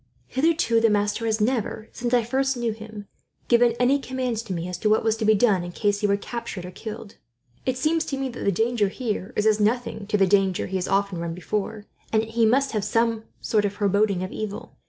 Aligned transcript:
"Hitherto 0.25 0.81
the 0.81 0.89
master 0.89 1.27
has 1.27 1.39
never, 1.39 1.87
since 1.91 2.11
I 2.11 2.23
first 2.23 2.57
knew 2.57 2.71
him, 2.71 3.05
given 3.47 3.73
any 3.73 3.99
commands 3.99 4.41
to 4.41 4.51
me, 4.53 4.67
as 4.67 4.79
to 4.79 4.89
what 4.89 5.03
was 5.03 5.15
to 5.17 5.25
be 5.25 5.35
done 5.35 5.63
in 5.63 5.71
case 5.71 5.99
he 5.99 6.07
were 6.07 6.17
captured 6.17 6.65
or 6.65 6.71
killed. 6.71 7.17
It 7.67 7.77
seems 7.77 8.03
to 8.05 8.17
me 8.17 8.27
that 8.29 8.39
the 8.43 8.51
danger 8.51 8.87
here 8.89 9.31
is 9.35 9.45
as 9.45 9.59
nothing 9.59 10.07
to 10.07 10.17
that 10.17 10.31
he 10.33 10.75
has 10.77 10.87
often 10.87 11.19
run 11.19 11.35
before, 11.35 11.85
and 12.11 12.23
yet 12.23 12.31
he 12.31 12.47
must 12.47 12.71
have 12.71 12.83
some 12.83 13.25
sort 13.41 13.63
of 13.63 13.73
foreboding 13.73 14.23
of 14.23 14.31
evil. 14.31 14.75